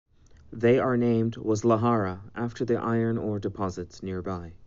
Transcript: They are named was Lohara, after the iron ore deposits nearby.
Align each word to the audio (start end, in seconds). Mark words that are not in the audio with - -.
They 0.51 0.79
are 0.79 0.97
named 0.97 1.37
was 1.37 1.61
Lohara, 1.63 2.31
after 2.33 2.65
the 2.65 2.81
iron 2.81 3.19
ore 3.19 3.37
deposits 3.37 4.01
nearby. 4.01 4.53